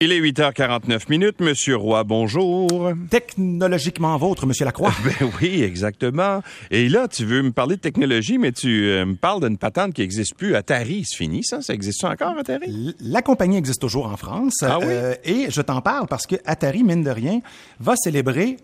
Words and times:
Il 0.00 0.12
est 0.12 0.20
8h49 0.20 1.10
minutes. 1.10 1.40
Monsieur 1.40 1.74
Roy, 1.74 2.04
bonjour. 2.04 2.92
Technologiquement 3.10 4.16
vôtre, 4.16 4.46
Monsieur 4.46 4.64
Lacroix. 4.64 4.92
Ben 5.04 5.28
oui, 5.42 5.60
exactement. 5.64 6.40
Et 6.70 6.88
là, 6.88 7.08
tu 7.08 7.24
veux 7.24 7.42
me 7.42 7.50
parler 7.50 7.74
de 7.74 7.80
technologie, 7.80 8.38
mais 8.38 8.52
tu 8.52 8.86
euh, 8.86 9.04
me 9.04 9.16
parles 9.16 9.40
d'une 9.44 9.58
patente 9.58 9.94
qui 9.94 10.02
n'existe 10.02 10.36
plus. 10.36 10.54
Atari, 10.54 11.02
c'est 11.04 11.16
fini, 11.16 11.42
ça? 11.42 11.62
Ça 11.62 11.74
existe 11.74 12.04
encore, 12.04 12.38
Atari? 12.38 12.66
L- 12.68 12.94
La 13.00 13.22
compagnie 13.22 13.56
existe 13.56 13.80
toujours 13.80 14.06
en 14.06 14.16
France. 14.16 14.58
Ah 14.62 14.78
oui? 14.78 14.84
Euh, 14.88 15.14
et 15.24 15.46
je 15.50 15.60
t'en 15.62 15.80
parle 15.80 16.06
parce 16.06 16.28
que 16.28 16.36
Atari, 16.44 16.84
mine 16.84 17.02
de 17.02 17.10
rien, 17.10 17.40
va 17.80 17.96
célébrer 17.96 18.56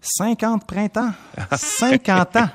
50 0.00 0.66
printemps. 0.66 1.10
50 1.54 2.36
ans 2.36 2.48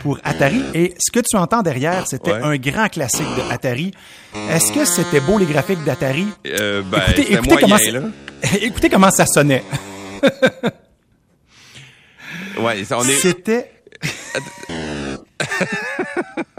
pour 0.00 0.18
Atari. 0.24 0.62
Et 0.74 0.94
ce 0.98 1.12
que 1.12 1.20
tu 1.20 1.36
entends 1.36 1.62
derrière, 1.62 2.06
c'était 2.06 2.32
Ouais. 2.32 2.42
un 2.42 2.56
grand 2.56 2.88
classique 2.88 3.26
de 3.36 3.52
Atari. 3.52 3.92
Est-ce 4.50 4.72
que 4.72 4.84
c'était 4.84 5.20
beau 5.20 5.38
les 5.38 5.46
graphiques 5.46 5.84
d'Atari? 5.84 6.26
Euh, 6.46 6.82
ben, 6.82 6.98
Écoutez, 7.08 7.22
c'était 7.22 7.34
écoutez 7.34 7.56
comment 7.56 7.76
moyen, 7.76 7.92
ça- 7.92 7.98
là. 8.00 8.58
écoutez 8.62 8.90
comment 8.90 9.10
ça 9.10 9.26
sonnait. 9.26 9.62
Ouais, 12.58 12.82
on 12.90 13.04
est... 13.04 13.12
C'était 13.12 13.70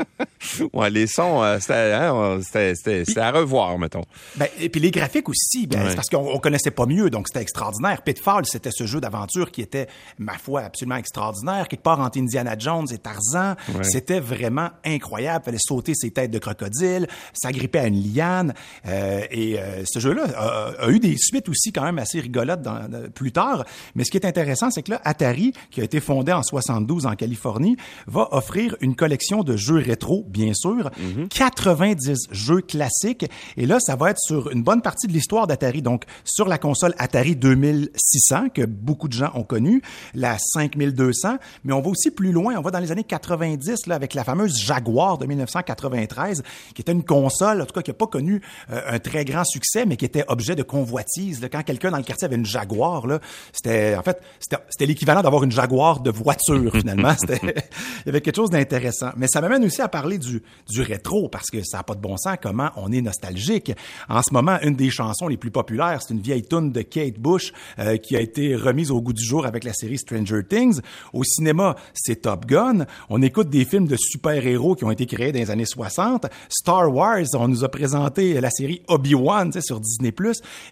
ouais, 0.73 0.89
les 0.89 1.07
sons, 1.07 1.43
euh, 1.43 1.57
c'était, 1.59 1.93
hein, 1.93 2.39
c'était, 2.43 2.73
c'était- 2.75 3.19
à 3.19 3.31
revoir, 3.31 3.77
mettons. 3.77 4.03
Ben, 4.35 4.47
et 4.59 4.69
puis 4.69 4.79
les 4.81 4.91
graphiques 4.91 5.27
aussi, 5.29 5.67
ben, 5.67 5.81
Ouais. 5.81 5.89
c'est 5.89 5.95
parce 5.95 6.09
qu'on 6.09 6.29
on 6.33 6.39
connaissait 6.39 6.71
pas 6.71 6.85
mieux, 6.85 7.09
donc 7.09 7.27
c'était 7.27 7.41
extraordinaire. 7.41 8.01
Pitfall, 8.03 8.45
c'était 8.45 8.71
ce 8.71 8.85
jeu 8.85 8.99
d'aventure 9.01 9.51
qui 9.51 9.61
était, 9.61 9.87
ma 10.17 10.37
foi, 10.37 10.61
absolument 10.61 10.95
extraordinaire. 10.97 11.67
Quelque 11.67 11.83
part 11.83 11.99
entre 11.99 12.17
Indiana 12.19 12.55
Jones 12.57 12.87
et 12.91 12.97
Tarzan, 12.97 13.55
c'était 13.83 14.19
vraiment 14.19 14.69
incroyable. 14.85 15.45
Fallait 15.45 15.57
sauter 15.59 15.93
ses 15.95 16.11
têtes 16.11 16.31
de 16.31 16.39
crocodile, 16.39 17.07
s'agripper 17.33 17.79
à 17.79 17.87
une 17.87 18.13
liane. 18.13 18.53
euh, 18.87 19.21
et 19.31 19.59
euh, 19.59 19.83
ce 19.85 19.99
jeu-là 19.99 20.23
a, 20.35 20.85
a 20.85 20.89
eu 20.89 20.99
des 20.99 21.15
suites 21.17 21.49
aussi 21.49 21.71
quand 21.71 21.83
même 21.83 21.99
assez 21.99 22.19
rigolotes 22.19 22.61
dans- 22.61 22.87
plus 23.13 23.31
tard. 23.31 23.65
Mais 23.95 24.03
ce 24.03 24.11
qui 24.11 24.17
est 24.17 24.25
intéressant, 24.25 24.69
c'est 24.71 24.83
que 24.83 24.91
là, 24.91 25.01
Atari, 25.03 25.53
qui 25.71 25.81
a 25.81 25.83
été 25.83 25.99
fondé 25.99 26.31
en 26.31 26.43
72 26.43 27.05
en 27.05 27.15
Californie, 27.15 27.77
va 28.07 28.27
offrir 28.31 28.75
une 28.81 28.95
collection 28.95 29.43
de 29.43 29.57
jeux 29.57 29.77
rétro, 29.79 30.23
bien 30.27 30.46
sûr, 30.53 30.89
90 31.29 32.27
jeux 32.31 32.61
classiques. 32.61 33.25
Et 33.55 33.65
là, 33.65 33.79
ça 33.79 33.95
va 33.95 34.11
être 34.11 34.19
sur 34.19 34.51
une 34.51 34.63
bonne 34.63 34.81
partie 34.81 35.07
de 35.07 35.13
l'histoire 35.13 35.47
d'Atari. 35.47 35.81
Donc, 35.81 36.03
sur 36.23 36.47
la 36.47 36.57
console 36.57 36.93
Atari 36.97 37.35
2600, 37.35 38.49
que 38.49 38.65
beaucoup 38.65 39.07
de 39.07 39.13
gens 39.13 39.31
ont 39.33 39.43
connu, 39.43 39.81
la 40.13 40.37
5200, 40.37 41.37
mais 41.63 41.73
on 41.73 41.81
va 41.81 41.89
aussi 41.89 42.11
plus 42.11 42.31
loin. 42.31 42.55
On 42.57 42.61
va 42.61 42.71
dans 42.71 42.79
les 42.79 42.91
années 42.91 43.03
90, 43.03 43.87
là, 43.87 43.95
avec 43.95 44.13
la 44.13 44.23
fameuse 44.23 44.57
Jaguar 44.57 45.17
de 45.17 45.25
1993, 45.25 46.43
qui 46.73 46.81
était 46.81 46.91
une 46.91 47.03
console, 47.03 47.61
en 47.61 47.65
tout 47.65 47.73
cas, 47.73 47.81
qui 47.81 47.91
n'a 47.91 47.95
pas 47.95 48.07
connu 48.07 48.41
euh, 48.69 48.81
un 48.87 48.99
très 48.99 49.25
grand 49.25 49.43
succès, 49.43 49.85
mais 49.85 49.97
qui 49.97 50.05
était 50.05 50.23
objet 50.27 50.55
de 50.55 50.63
convoitise. 50.63 51.41
là. 51.41 51.49
Quand 51.49 51.63
quelqu'un 51.63 51.91
dans 51.91 51.97
le 51.97 52.03
quartier 52.03 52.25
avait 52.25 52.35
une 52.35 52.45
Jaguar, 52.45 53.07
là, 53.07 53.19
c'était, 53.51 53.95
en 53.95 54.03
fait, 54.03 54.21
c'était, 54.39 54.85
l'équivalent 54.85 55.21
d'avoir 55.21 55.43
une 55.43 55.51
Jaguar 55.51 55.99
de 55.99 56.11
voiture, 56.11 56.71
finalement. 56.73 57.13
Il 57.29 58.07
y 58.07 58.09
avait 58.09 58.21
quelque 58.21 58.35
chose 58.35 58.49
d'intéressant. 58.49 59.11
Mais 59.17 59.27
ça 59.27 59.41
m'amène 59.41 59.63
aussi 59.65 59.81
à 59.81 59.87
parler 59.87 60.17
du, 60.17 60.36
du 60.69 60.81
rétro, 60.81 61.29
parce 61.29 61.49
que 61.49 61.63
ça 61.63 61.77
n'a 61.77 61.83
pas 61.83 61.95
de 61.95 62.01
bon 62.01 62.17
sens 62.17 62.37
comment 62.41 62.69
on 62.75 62.91
est 62.91 63.01
nostalgique. 63.01 63.71
En 64.09 64.21
ce 64.21 64.33
moment, 64.33 64.57
une 64.61 64.75
des 64.75 64.89
chansons 64.89 65.27
les 65.27 65.37
plus 65.37 65.51
populaires, 65.51 65.99
c'est 66.01 66.13
une 66.13 66.21
vieille 66.21 66.43
tune 66.43 66.71
de 66.71 66.81
Kate 66.81 67.19
Bush 67.19 67.53
euh, 67.79 67.97
qui 67.97 68.15
a 68.15 68.21
été 68.21 68.55
remise 68.55 68.91
au 68.91 69.01
goût 69.01 69.13
du 69.13 69.23
jour 69.23 69.45
avec 69.45 69.63
la 69.63 69.73
série 69.73 69.97
Stranger 69.97 70.41
Things. 70.47 70.81
Au 71.13 71.23
cinéma, 71.23 71.75
c'est 71.93 72.23
Top 72.23 72.45
Gun. 72.45 72.85
On 73.09 73.21
écoute 73.21 73.49
des 73.49 73.65
films 73.65 73.87
de 73.87 73.97
super-héros 73.97 74.75
qui 74.75 74.83
ont 74.85 74.91
été 74.91 75.05
créés 75.05 75.31
dans 75.31 75.39
les 75.39 75.51
années 75.51 75.65
60. 75.65 76.27
Star 76.49 76.93
Wars, 76.93 77.25
on 77.33 77.47
nous 77.47 77.63
a 77.63 77.69
présenté 77.69 78.39
la 78.39 78.49
série 78.49 78.81
Obi-Wan 78.87 79.51
sur 79.61 79.79
Disney+. 79.79 80.13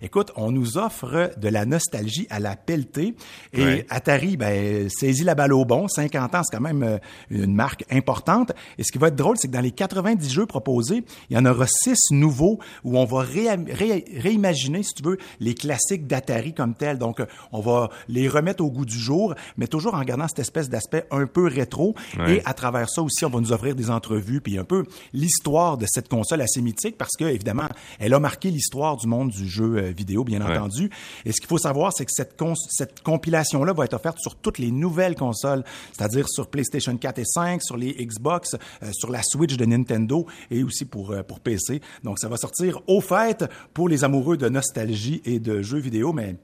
Écoute, 0.01 0.31
on 0.35 0.51
nous 0.51 0.77
offre 0.77 1.31
de 1.37 1.49
la 1.49 1.65
nostalgie 1.65 2.27
à 2.29 2.39
la 2.39 2.55
pelletée. 2.55 3.15
Et 3.53 3.65
Ouais. 3.65 3.85
Atari, 3.89 4.37
ben, 4.37 4.89
saisit 4.89 5.23
la 5.23 5.33
balle 5.35 5.53
au 5.53 5.65
bon. 5.65 5.87
50 5.87 6.35
ans, 6.35 6.41
c'est 6.43 6.55
quand 6.55 6.63
même 6.63 6.83
euh, 6.83 6.97
une 7.29 7.55
marque 7.55 7.83
importante. 7.91 8.51
Et 8.77 8.83
ce 8.83 8.91
qui 8.91 8.97
va 8.97 9.07
être 9.07 9.15
drôle, 9.15 9.37
c'est 9.39 9.47
que 9.47 9.53
dans 9.55 9.61
les 9.61 9.71
90 9.71 10.29
jeux 10.31 10.45
proposés, 10.45 11.03
il 11.29 11.35
y 11.35 11.39
en 11.39 11.45
aura 11.45 11.65
6 11.67 11.95
nouveaux 12.11 12.59
où 12.83 12.97
on 12.97 13.05
va 13.05 13.21
ré- 13.21 13.47
ré- 13.71 14.03
réimaginer, 14.17 14.83
si 14.83 14.93
tu 14.95 15.03
veux, 15.03 15.17
les 15.39 15.53
classiques 15.53 16.07
d'Atari 16.07 16.53
comme 16.53 16.73
tels. 16.75 16.97
Donc, 16.97 17.19
euh, 17.21 17.25
on 17.51 17.61
va 17.61 17.89
les 18.09 18.27
remettre 18.27 18.63
au 18.63 18.69
goût 18.69 18.85
du 18.85 18.97
jour, 18.99 19.33
mais 19.57 19.67
toujours 19.67 19.93
en 19.93 20.01
gardant 20.03 20.27
cette 20.27 20.39
espèce 20.39 20.69
d'aspect 20.69 21.05
un 21.11 21.25
peu 21.25 21.47
rétro. 21.47 21.95
Ouais. 22.17 22.37
Et 22.37 22.41
à 22.45 22.53
travers 22.53 22.89
ça 22.89 23.01
aussi, 23.01 23.23
on 23.23 23.29
va 23.29 23.39
nous 23.39 23.53
offrir 23.53 23.75
des 23.75 23.89
entrevues, 23.89 24.41
puis 24.41 24.57
un 24.57 24.63
peu 24.65 24.83
l'histoire 25.13 25.77
de 25.77 25.85
cette 25.87 26.09
console 26.09 26.41
assez 26.41 26.61
mythique, 26.61 26.97
parce 26.97 27.15
que, 27.17 27.23
évidemment, 27.25 27.67
elle 27.99 28.13
a 28.13 28.19
marqué 28.19 28.51
l'histoire 28.51 28.97
du 28.97 29.07
monde 29.07 29.29
du 29.31 29.47
jeu 29.47 29.77
euh, 29.77 29.91
vidéo, 29.95 30.23
bien 30.23 30.41
Ouais. 30.45 30.57
entendu. 30.57 30.89
Et 31.25 31.31
ce 31.31 31.39
qu'il 31.39 31.47
faut 31.47 31.57
savoir, 31.57 31.93
c'est 31.95 32.05
que 32.05 32.11
cette 32.11 33.01
compilation-là 33.03 33.73
va 33.73 33.85
être 33.85 33.93
offerte 33.93 34.17
sur 34.19 34.35
toutes 34.35 34.57
les 34.59 34.71
nouvelles 34.71 35.15
consoles, 35.15 35.63
c'est-à-dire 35.95 36.27
sur 36.27 36.47
PlayStation 36.47 36.95
4 36.97 37.19
et 37.19 37.25
5, 37.25 37.61
sur 37.63 37.77
les 37.77 37.93
Xbox, 37.93 38.55
euh, 38.83 38.91
sur 38.91 39.11
la 39.11 39.21
Switch 39.23 39.44
de 39.53 39.65
Nintendo 39.65 40.25
et 40.51 40.63
aussi 40.63 40.85
pour, 40.85 41.11
euh, 41.11 41.23
pour 41.23 41.39
PC. 41.39 41.81
Donc, 42.03 42.19
ça 42.19 42.27
va 42.27 42.37
sortir 42.37 42.81
au 42.87 43.01
fait 43.01 43.45
pour 43.73 43.89
les 43.89 44.03
amoureux 44.03 44.37
de 44.37 44.49
nostalgie 44.49 45.21
et 45.25 45.39
de 45.39 45.61
jeux 45.61 45.79
vidéo, 45.79 46.13
mais... 46.13 46.35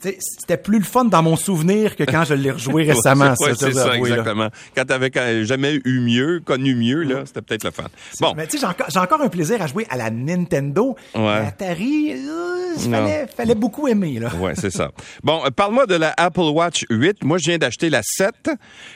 C'était 0.00 0.56
plus 0.56 0.78
le 0.78 0.84
fun 0.84 1.04
dans 1.04 1.22
mon 1.22 1.36
souvenir 1.36 1.96
que 1.96 2.04
quand 2.04 2.24
je 2.24 2.34
l'ai 2.34 2.50
rejoué 2.52 2.84
récemment. 2.90 3.34
Ouais, 3.40 3.52
c'est 3.58 3.72
ça, 3.72 3.92
avouer, 3.92 4.10
là. 4.10 4.16
exactement. 4.16 4.48
Quand 4.76 4.84
t'avais 4.84 5.44
jamais 5.44 5.80
eu 5.84 6.00
mieux, 6.00 6.40
connu 6.44 6.74
mieux, 6.74 7.02
là, 7.02 7.22
c'était 7.26 7.42
peut-être 7.42 7.64
le 7.64 7.70
fun. 7.72 7.84
Bon. 8.20 8.32
Mais 8.36 8.46
tu 8.46 8.58
sais, 8.58 8.66
j'ai 8.88 8.98
encore, 8.98 9.20
un 9.20 9.28
plaisir 9.28 9.60
à 9.60 9.66
jouer 9.66 9.86
à 9.90 9.96
la 9.96 10.10
Nintendo. 10.10 10.96
Ouais. 11.14 11.20
À 11.28 11.46
Atari, 11.48 12.12
euh, 12.12 12.76
fallait, 12.78 13.26
fallait 13.36 13.54
beaucoup 13.54 13.88
aimer, 13.88 14.18
là. 14.20 14.30
Ouais, 14.36 14.54
c'est 14.56 14.70
ça. 14.70 14.90
Bon, 15.24 15.44
euh, 15.44 15.50
parle-moi 15.50 15.86
de 15.86 15.96
la 15.96 16.14
Apple 16.16 16.40
Watch 16.40 16.84
8. 16.88 17.24
Moi, 17.24 17.38
je 17.38 17.50
viens 17.50 17.58
d'acheter 17.58 17.90
la 17.90 18.02
7. 18.04 18.50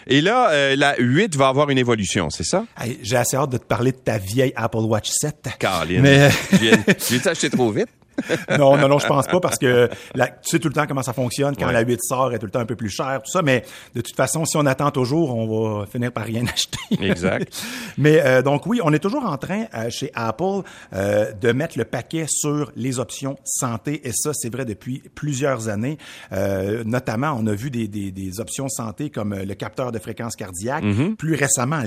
Et 0.07 0.21
là, 0.21 0.51
euh, 0.51 0.77
la 0.77 0.95
8 0.99 1.37
va 1.37 1.49
avoir 1.49 1.69
une 1.69 1.79
évolution, 1.79 2.31
c'est 2.31 2.45
ça? 2.47 2.65
Hey, 2.81 2.99
j'ai 3.03 3.17
assez 3.17 3.37
hâte 3.37 3.51
de 3.51 3.59
te 3.59 3.65
parler 3.65 3.93
de 3.93 3.97
ta 3.99 4.19
vieille 4.19 4.53
Apple 4.57 4.79
Watch 4.79 5.11
7. 5.11 5.49
Caroline. 5.59 6.01
Mais- 6.01 6.31
Je 6.53 6.57
viens- 6.57 6.79
je 6.87 7.17
viens 7.17 7.31
acheté 7.33 7.51
trop 7.51 7.71
vite? 7.71 7.89
non, 8.59 8.77
non, 8.77 8.89
non, 8.89 8.99
je 8.99 9.07
pense 9.07 9.27
pas 9.27 9.41
parce 9.41 9.59
que 9.59 9.89
la- 10.15 10.29
tu 10.29 10.51
sais 10.51 10.59
tout 10.59 10.69
le 10.69 10.75
temps 10.75 10.87
comment 10.87 11.03
ça 11.03 11.13
fonctionne. 11.13 11.55
Quand 11.57 11.67
Ouais. 11.67 11.73
la 11.73 11.81
8 11.83 12.01
sort, 12.03 12.29
elle 12.31 12.37
est 12.37 12.39
tout 12.39 12.47
le 12.47 12.53
temps 12.53 12.61
un 12.61 12.67
peu 12.67 12.77
plus 12.77 12.89
chère, 12.91 13.21
tout 13.25 13.31
ça. 13.31 13.43
Mais 13.43 13.65
de 13.95 14.01
toute 14.01 14.17
façon, 14.17 14.45
si 14.45 14.57
on 14.57 14.67
attend 14.67 14.91
toujours, 14.91 15.35
on 15.37 15.79
va 15.81 15.87
finir 15.87 16.13
par 16.13 16.25
rien 16.25 16.45
acheter. 16.53 16.79
Exact. 17.05 17.53
mais 17.99 18.21
euh, 18.25 18.43
donc 18.43 18.67
oui, 18.67 18.81
on 18.83 18.93
est 18.93 18.99
toujours 18.99 19.25
en 19.27 19.37
train 19.37 19.65
euh, 19.75 19.91
chez 19.91 20.11
Apple 20.15 20.63
euh, 20.95 21.33
de 21.33 21.53
mettre 21.53 21.77
le 21.79 21.85
paquet 21.85 22.27
sur 22.29 22.71
les 22.77 22.99
options 22.99 23.37
santé. 23.45 24.07
Et 24.07 24.13
ça, 24.13 24.31
c'est 24.35 24.53
vrai 24.53 24.65
depuis 24.65 25.03
plusieurs 25.15 25.69
années. 25.69 25.99
Euh, 26.33 26.83
notamment, 26.85 27.37
on 27.39 27.47
a 27.47 27.53
vu 27.53 27.71
des, 27.71 27.89
des, 27.89 28.11
des 28.13 28.41
options 28.41 28.69
santé 28.69 29.11
comme 29.11 29.33
euh, 29.33 29.45
le 29.45 29.55
capteur 29.55 29.93
de 29.93 29.99
fréquence 29.99 30.37
cardiaque. 30.37 30.85
Plus 31.19 31.35
récemment, 31.35 31.83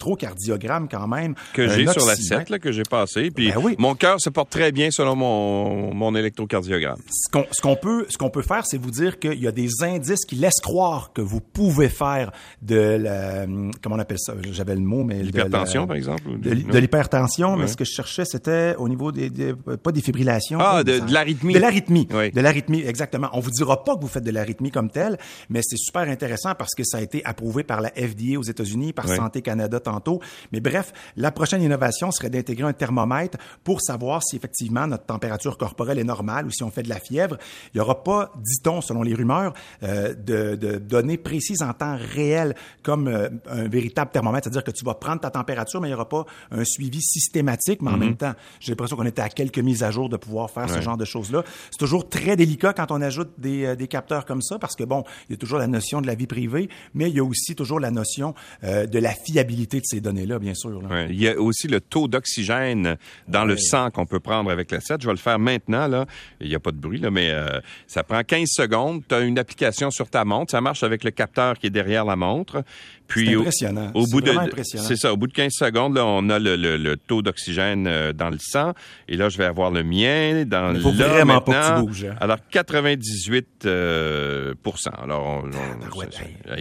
l'électrocardiogramme 0.00 0.88
quand 0.88 1.06
même. 1.06 1.32
Mm-hmm. 1.32 1.54
Que 1.54 1.68
j'ai 1.68 1.86
sur 1.86 2.06
la 2.06 2.12
oxymètre. 2.12 2.40
7, 2.42 2.50
là, 2.50 2.58
que 2.58 2.72
j'ai 2.72 2.82
passé. 2.82 3.30
Puis 3.30 3.50
Ben 3.52 3.58
oui. 3.62 3.74
mon 3.78 3.94
cœur 3.94 4.20
se 4.20 4.30
porte 4.30 4.50
très 4.50 4.72
bien 4.72 4.90
selon 4.90 5.14
mon, 5.16 5.69
mon 5.74 6.14
électrocardiogramme. 6.14 6.98
ce 7.10 7.30
qu'on 7.30 7.44
ce 7.50 7.60
qu'on 7.62 7.76
peut 7.76 8.06
ce 8.08 8.18
qu'on 8.18 8.30
peut 8.30 8.42
faire, 8.42 8.66
c'est 8.66 8.78
vous 8.78 8.90
dire 8.90 9.18
qu'il 9.18 9.40
y 9.40 9.46
a 9.46 9.52
des 9.52 9.68
indices 9.82 10.24
qui 10.24 10.36
laissent 10.36 10.60
croire 10.62 11.12
que 11.12 11.20
vous 11.20 11.40
pouvez 11.40 11.88
faire 11.88 12.32
de 12.62 12.76
la 12.76 13.46
comment 13.82 13.96
on 13.96 13.98
appelle 13.98 14.18
ça? 14.18 14.34
J'avais 14.50 14.74
le 14.74 14.80
mot, 14.80 15.04
mais 15.04 15.22
L'hypertension, 15.22 15.82
la- 15.82 15.86
par 15.86 15.96
exemple? 15.96 16.22
De, 16.40 16.78
l'hypertension, 16.78 17.56
mais 17.56 17.66
ce 17.66 17.76
que 17.76 17.84
je 17.84 17.92
cherchais, 17.92 18.24
c'était 18.24 18.74
au 18.78 18.88
niveau 18.88 19.12
des, 19.12 19.30
des- 19.30 19.54
pas 19.54 19.92
des 19.92 20.00
fibrillations. 20.00 20.58
Ah, 20.60 20.82
de- 20.84 21.00
l'arythmie. 21.12 21.54
De 21.54 21.58
l'arythmie. 21.58 22.08
Oui. 22.12 22.30
De 22.30 22.40
l'arythmie, 22.40 22.80
exactement. 22.82 23.28
On 23.32 23.40
vous 23.40 23.50
dira 23.50 23.84
pas 23.84 23.96
que 23.96 24.00
vous 24.00 24.08
faites 24.08 24.24
de 24.24 24.30
l'arythmie 24.30 24.70
comme 24.70 24.90
telle, 24.90 25.18
mais 25.48 25.60
c'est 25.62 25.76
super 25.78 26.02
intéressant 26.02 26.54
parce 26.58 26.74
que 26.74 26.82
ça 26.84 26.98
a 26.98 27.00
été 27.00 27.24
approuvé 27.24 27.62
par 27.64 27.80
la 27.80 27.90
FDA 27.90 28.38
aux 28.38 28.42
États-Unis, 28.42 28.92
par 28.92 29.06
Oui. 29.08 29.16
Santé 29.16 29.42
Canada 29.42 29.80
tantôt. 29.80 30.20
Mais 30.52 30.60
bref, 30.60 30.92
la 31.16 31.30
prochaine 31.32 31.62
innovation 31.62 32.10
serait 32.10 32.30
d'intégrer 32.30 32.68
un 32.68 32.72
thermomètre 32.72 33.38
pour 33.64 33.80
savoir 33.80 34.22
si 34.22 34.36
effectivement 34.36 34.86
notre 34.86 35.04
température 35.06 35.56
corporelle 35.60 35.98
est 35.98 36.04
normale 36.04 36.46
ou 36.46 36.50
si 36.50 36.62
on 36.64 36.70
fait 36.70 36.82
de 36.82 36.88
la 36.88 36.98
fièvre. 36.98 37.36
Il 37.66 37.76
n'y 37.76 37.80
aura 37.82 38.02
pas, 38.02 38.32
dit-on, 38.36 38.80
selon 38.80 39.02
les 39.02 39.14
rumeurs, 39.14 39.52
euh, 39.82 40.14
de, 40.14 40.56
de 40.56 40.78
données 40.78 41.18
précises 41.18 41.62
en 41.62 41.74
temps 41.74 41.96
réel 42.14 42.54
comme 42.82 43.08
euh, 43.08 43.28
un 43.48 43.68
véritable 43.68 44.10
thermomètre, 44.10 44.44
c'est-à-dire 44.44 44.64
que 44.64 44.70
tu 44.70 44.84
vas 44.86 44.94
prendre 44.94 45.20
ta 45.20 45.30
température, 45.30 45.80
mais 45.82 45.88
il 45.88 45.90
n'y 45.90 45.94
aura 45.94 46.08
pas 46.08 46.24
un 46.50 46.64
suivi 46.64 47.02
systématique, 47.02 47.82
mais 47.82 47.90
en 47.90 47.98
même 47.98 48.16
temps, 48.16 48.32
j'ai 48.58 48.72
l'impression 48.72 48.96
qu'on 48.96 49.04
était 49.04 49.20
à 49.20 49.28
quelques 49.28 49.58
mises 49.58 49.82
à 49.82 49.90
jour 49.90 50.08
de 50.08 50.16
pouvoir 50.16 50.50
faire 50.50 50.68
ce 50.70 50.80
genre 50.80 50.96
de 50.96 51.04
choses-là. 51.04 51.44
C'est 51.70 51.78
toujours 51.78 52.08
très 52.08 52.36
délicat 52.36 52.72
quand 52.72 52.90
on 52.90 53.02
ajoute 53.02 53.30
des, 53.36 53.66
euh, 53.66 53.76
des 53.76 53.86
capteurs 53.86 54.24
comme 54.24 54.40
ça, 54.40 54.58
parce 54.58 54.74
que 54.76 54.84
bon, 54.84 55.04
il 55.28 55.32
y 55.32 55.34
a 55.34 55.36
toujours 55.36 55.58
la 55.58 55.66
notion 55.66 56.00
de 56.00 56.06
la 56.06 56.14
vie 56.14 56.26
privée, 56.26 56.70
mais 56.94 57.10
il 57.10 57.16
y 57.16 57.20
a 57.20 57.24
aussi 57.24 57.54
toujours 57.54 57.80
la 57.80 57.90
notion 57.90 58.34
euh, 58.64 58.86
de 58.86 58.98
la 58.98 59.12
fiabilité 59.12 59.78
de 59.80 59.84
ces 59.84 60.00
données-là, 60.00 60.38
bien 60.38 60.54
sûr. 60.54 60.80
là. 60.80 60.88
Ouais. 60.88 61.06
Il 61.10 61.20
y 61.20 61.28
a 61.28 61.38
aussi 61.38 61.68
le 61.68 61.82
taux 61.82 62.08
d'oxygène 62.08 62.96
dans 63.28 63.44
le 63.44 63.58
sang 63.58 63.90
qu'on 63.90 64.06
peut 64.06 64.20
prendre 64.20 64.50
avec 64.50 64.70
la 64.70 64.80
7. 64.80 65.02
Je 65.02 65.06
vais 65.06 65.12
le 65.12 65.18
faire 65.18 65.38
maintenant. 65.38 65.49
Maintenant, 65.50 65.88
là, 65.88 66.06
il 66.40 66.48
n'y 66.48 66.54
a 66.54 66.60
pas 66.60 66.72
de 66.72 66.78
bruit, 66.78 66.98
là, 66.98 67.10
mais 67.10 67.30
euh, 67.30 67.60
ça 67.86 68.02
prend 68.02 68.22
15 68.22 68.48
secondes. 68.48 69.02
Tu 69.08 69.14
as 69.14 69.20
une 69.20 69.38
application 69.38 69.90
sur 69.90 70.08
ta 70.08 70.24
montre. 70.24 70.50
Ça 70.52 70.60
marche 70.60 70.82
avec 70.82 71.04
le 71.04 71.10
capteur 71.10 71.58
qui 71.58 71.66
est 71.66 71.70
derrière 71.70 72.04
la 72.04 72.16
montre. 72.16 72.62
Puis 73.10 73.34
impressionnant. 73.34 73.90
Au, 73.94 74.06
bout 74.06 74.20
de, 74.20 74.32
c'est 74.62 74.96
ça. 74.96 75.12
Au 75.12 75.16
bout 75.16 75.26
de 75.26 75.32
15 75.32 75.52
secondes, 75.52 75.96
là, 75.96 76.06
on 76.06 76.28
a 76.30 76.38
le, 76.38 76.54
le, 76.56 76.96
taux 76.96 77.22
d'oxygène 77.22 77.86
euh, 77.88 78.12
dans 78.12 78.30
le 78.30 78.38
sang. 78.38 78.72
Et 79.08 79.16
là, 79.16 79.28
je 79.28 79.36
vais 79.36 79.46
avoir 79.46 79.72
le 79.72 79.82
mien 79.82 80.44
dans 80.44 80.72
le. 80.72 80.78
Vraiment 80.78 81.40
pas 81.40 81.52
que 81.52 81.80
tu 81.80 81.86
bouges. 81.86 82.04
Hein. 82.04 82.16
Alors 82.20 82.38
98 82.50 83.66
euh, 83.66 84.54
Alors, 85.02 85.42
on, 85.44 85.50
on, 85.50 85.98
ouais, 85.98 86.06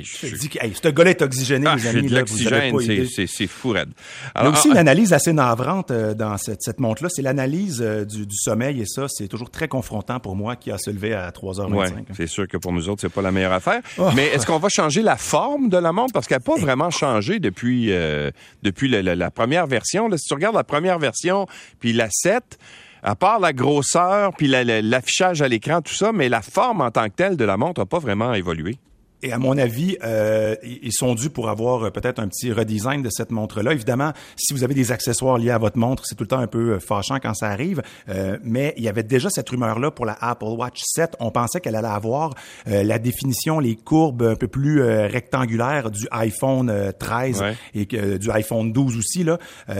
je, 0.01 0.27
je, 0.27 0.35
dis 0.35 0.50
que 0.50 0.57
hey, 0.65 0.74
ce 0.74 0.89
gars-là 0.89 1.12
est 1.12 1.21
oxygéné, 1.21 1.68
ah, 1.68 1.75
les 1.75 1.88
amis. 1.88 2.09
de 2.09 2.15
l'oxygène, 2.15 2.75
c'est 3.07 3.47
fou 3.47 3.69
raide. 3.69 3.89
Alors, 4.33 4.51
Il 4.51 4.56
y 4.56 4.57
a 4.57 4.59
aussi 4.59 4.69
une 4.69 4.77
analyse 4.77 5.13
assez 5.13 5.33
navrante 5.33 5.92
euh, 5.92 6.13
dans 6.13 6.38
cette, 6.38 6.62
cette 6.62 6.80
montre-là. 6.80 7.09
C'est 7.09 7.21
l'analyse 7.21 7.81
euh, 7.81 8.06
du, 8.06 8.25
du, 8.25 8.35
sommeil 8.35 8.78
et 8.81 8.85
ça, 8.85 9.07
c'est 9.07 9.27
toujours 9.27 9.49
très 9.49 9.67
confrontant 9.67 10.19
pour 10.19 10.35
moi 10.35 10.55
qui 10.55 10.71
a 10.71 10.77
se 10.77 10.89
levé 10.89 11.13
à 11.13 11.29
3h25. 11.29 11.73
Ouais, 11.73 11.87
c'est 12.15 12.27
sûr 12.27 12.47
que 12.47 12.57
pour 12.57 12.71
nous 12.71 12.89
autres, 12.89 13.01
c'est 13.01 13.09
pas 13.09 13.21
la 13.21 13.31
meilleure 13.31 13.53
affaire. 13.53 13.81
Oh. 13.97 14.09
Mais 14.15 14.27
est-ce 14.27 14.45
qu'on 14.45 14.59
va 14.59 14.69
changer 14.69 15.01
la 15.01 15.17
forme 15.17 15.69
de 15.69 15.77
la 15.77 15.91
montre? 15.91 16.13
Parce 16.13 16.27
qu'elle 16.27 16.37
n'a 16.37 16.43
pas 16.43 16.57
vraiment 16.57 16.89
changé 16.89 17.39
depuis 17.39 17.91
euh, 17.91 18.31
depuis 18.63 18.89
la, 18.89 19.01
la, 19.01 19.15
la, 19.15 19.31
première 19.31 19.67
version. 19.67 20.07
Là, 20.07 20.17
si 20.17 20.25
tu 20.27 20.33
regardes 20.33 20.55
la 20.55 20.63
première 20.63 20.99
version 20.99 21.47
puis 21.79 21.93
la 21.93 22.07
7, 22.11 22.57
à 23.03 23.15
part 23.15 23.39
la 23.39 23.53
grosseur 23.53 24.33
puis 24.35 24.47
l'affichage 24.47 25.41
à 25.41 25.47
l'écran, 25.47 25.81
tout 25.81 25.93
ça, 25.93 26.11
mais 26.11 26.29
la 26.29 26.41
forme 26.41 26.81
en 26.81 26.91
tant 26.91 27.05
que 27.05 27.15
telle 27.15 27.37
de 27.37 27.45
la 27.45 27.57
montre 27.57 27.81
n'a 27.81 27.85
pas 27.85 27.99
vraiment 27.99 28.33
évolué. 28.33 28.77
Et 29.21 29.33
à 29.33 29.38
mon 29.38 29.57
avis, 29.57 29.98
euh, 30.04 30.56
ils 30.63 30.94
sont 30.94 31.13
dus 31.13 31.30
pour 31.30 31.50
avoir 31.50 31.83
euh, 31.83 31.89
peut-être 31.89 32.19
un 32.19 32.27
petit 32.30 32.54
redesign 32.54 33.01
de 33.01 33.10
cette 33.10 33.31
montre-là. 33.31 33.74
Évidemment, 33.74 34.13
si 34.38 34.54
vous 34.54 34.63
avez 34.63 34.74
des 34.74 34.94
accessoires 34.94 35.38
liés 35.38 35.51
à 35.51 35.57
votre 35.57 35.77
montre, 35.77 36.04
c'est 36.06 36.16
tout 36.16 36.24
le 36.24 36.30
temps 36.30 36.39
un 36.39 36.48
peu 36.48 36.74
euh, 36.74 36.80
fâchant 36.80 37.18
quand 37.21 37.33
ça 37.33 37.48
arrive. 37.48 37.81
Euh, 38.07 38.38
mais 38.44 38.74
il 38.77 38.83
y 38.83 38.88
avait 38.88 39.04
déjà 39.04 39.30
cette 39.30 39.50
rumeur-là 39.50 39.92
pour 39.92 40.06
la 40.06 40.18
Apple 40.21 40.45
Watch 40.45 40.81
7. 40.86 41.18
On 41.19 41.31
pensait 41.31 41.60
qu'elle 41.60 41.75
allait 41.75 41.88
avoir 41.88 42.33
euh, 42.68 42.83
la 42.83 42.98
définition, 42.98 43.60
les 43.60 43.75
courbes 43.75 44.24
un 44.24 44.36
peu 44.36 44.48
plus 44.48 44.81
rectangulaires 44.81 45.92
du 45.92 46.07
iPhone 46.12 46.94
13 46.98 47.44
et 47.74 47.86
du 47.86 48.31
iPhone 48.31 48.71
12 48.71 48.98
aussi, 48.98 49.24
là, 49.24 49.38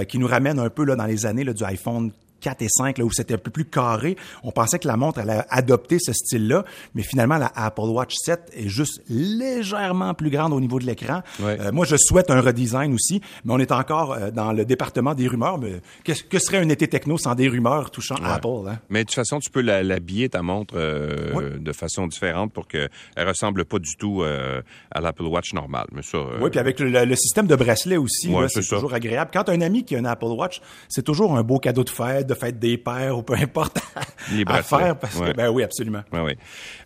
qui 0.08 0.18
nous 0.18 0.28
ramène 0.28 0.60
un 0.60 0.70
peu 0.70 0.84
là 0.84 0.96
dans 0.96 1.06
les 1.06 1.26
années 1.26 1.44
là, 1.44 1.54
du 1.54 1.64
iPhone 1.64 2.12
4 2.40 2.62
et 2.62 2.68
5, 2.70 2.98
là, 2.98 3.06
où 3.06 3.12
c'était 3.12 3.36
un 3.36 3.40
peu 3.40 3.52
plus 3.52 3.66
carré. 3.66 4.16
On 4.44 4.52
pensait 4.52 4.80
que 4.80 4.88
la 4.88 4.98
montre 4.98 5.20
allait 5.20 5.44
adopter 5.50 5.98
ce 6.00 6.14
style-là, 6.14 6.66
mais 6.96 7.04
finalement, 7.04 7.38
la 7.38 7.52
Apple 7.56 7.82
Watch 7.82 8.16
7 8.16 8.52
est 8.54 8.70
juste 8.70 9.02
légèrement 9.10 10.14
plus 10.14 10.30
grande 10.30 10.54
au 10.54 10.60
niveau 10.60 10.80
de 10.80 10.86
l'écran. 10.86 11.22
Euh, 11.42 11.72
moi, 11.72 11.86
je 11.86 11.96
souhaite 11.98 12.32
un 12.32 12.42
redesign 12.42 12.94
aussi, 12.94 13.22
mais 13.46 13.54
on 13.54 13.60
est 13.60 13.72
encore 13.72 14.14
euh, 14.14 14.32
dans 14.32 14.52
le 14.54 14.66
département 14.66 15.14
des 15.14 15.28
rumeurs. 15.28 15.58
Mais 15.58 15.82
que, 16.04 16.14
que, 16.24 16.40
serait 16.40 16.58
un 16.58 16.70
été 16.70 16.88
techno 16.88 17.18
sans 17.18 17.36
des 17.36 17.48
rumeurs 17.48 17.92
touchant 17.92 18.16
Apple? 18.24 18.48
Hein? 18.68 18.80
Mais 18.90 19.04
de 19.04 19.10
toute 19.10 19.16
façon, 19.16 19.40
tu 19.40 19.50
peux 19.50 19.62
l'habiller, 19.62 20.30
ta 20.30 20.42
montre, 20.42 20.76
euh, 20.78 21.58
de 21.60 21.72
façon 21.72 22.08
différente 22.08 22.54
pour 22.54 22.68
qu'elle 22.68 22.90
ressemble 23.18 23.66
pas 23.66 23.80
du 23.80 23.96
tout 23.98 24.24
à 24.24 25.02
l'Apple 25.02 25.24
Watch 25.24 25.54
normale. 25.54 25.88
Mais 25.92 26.02
ça, 26.02 26.18
oui, 26.42 26.50
puis 26.50 26.60
avec 26.60 26.80
le, 26.80 27.16
système 27.16 27.48
de 27.48 27.56
bracelet 27.56 27.98
aussi, 27.98 28.32
c'est 28.50 28.68
toujours 28.68 28.94
agréable. 28.94 29.32
Quand 29.34 29.50
un 29.50 29.62
ami 29.62 29.84
qui 29.84 29.96
a 29.96 30.00
un 30.00 30.06
Apple 30.06 30.26
Watch, 30.26 30.62
c'est 30.88 31.04
toujours 31.04 31.38
un 31.38 31.44
beau 31.44 31.60
cadeau 31.60 31.84
de 31.84 31.90
fête 31.90 32.28
de 32.30 32.34
fête 32.34 32.60
des 32.60 32.78
pères 32.78 33.18
ou 33.18 33.24
peu 33.24 33.34
importe 33.34 33.80
à 34.46 34.64
faire 34.64 34.98
parce 34.98 35.20
que 35.20 35.34
ben 35.34 35.50
oui 35.50 35.64
absolument. 35.64 36.04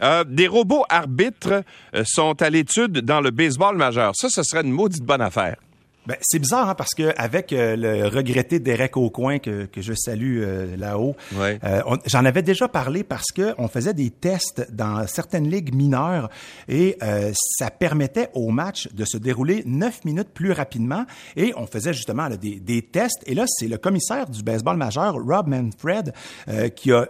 Euh, 0.01 0.24
des 0.24 0.48
robots 0.48 0.86
arbitres 0.90 1.63
euh, 1.95 2.04
sont 2.06 2.42
à 2.42 2.50
l'étude 2.50 3.00
dans 3.00 3.22
le 3.22 3.31
baseball 3.31 3.78
majeur. 3.78 4.13
Ça, 4.16 4.30
ce 4.30 4.44
serait 4.44 4.62
une 4.62 4.72
maudite 4.72 5.04
bonne 5.04 5.22
affaire. 5.22 5.57
Ben, 6.06 6.18
c'est 6.22 6.40
bizarre 6.40 6.70
hein, 6.70 6.76
parce 6.76 6.94
que 6.94 7.14
avec 7.16 7.54
euh, 7.54 7.78
le 7.78 8.08
regretté 8.08 8.60
Derek 8.60 8.98
Aucoin 8.98 9.40
que, 9.40 9.66
que 9.66 9.82
je 9.82 9.94
salue 9.94 10.42
euh, 10.42 10.76
là-haut, 10.76 11.16
ouais. 11.36 11.60
euh, 11.64 11.82
j'en 12.08 12.26
avais 12.26 12.42
déjà 12.42 12.68
parlé 12.68 13.04
parce 13.04 13.32
que 13.34 13.54
on 13.58 13.70
faisait 13.70 13.94
des 13.94 14.10
tests 14.10 14.68
dans 14.72 15.08
certaines 15.08 15.50
ligues 15.50 15.74
mineures 15.74 16.30
et 16.68 16.98
ça 17.34 17.70
permettait 17.70 18.30
au 18.34 18.50
match 18.50 18.90
de 18.94 19.06
se 19.06 19.18
dérouler 19.18 19.64
neuf 19.66 20.04
minutes 20.04 20.30
plus 20.34 20.52
rapidement 20.52 21.06
et 21.36 21.54
on 21.56 21.66
faisait 21.68 21.94
justement 21.94 22.28
là, 22.28 22.38
des, 22.38 22.60
des, 22.60 22.82
tests 22.82 23.24
et 23.26 23.34
là 23.34 23.46
c'est 23.48 23.68
le 23.68 23.78
commissaire 23.78 24.30
du 24.30 24.44
baseball 24.44 24.78
majeur 24.78 25.16
Rob 25.16 25.48
Manfred 25.48 26.14
qui 26.76 26.92
a 26.92 27.08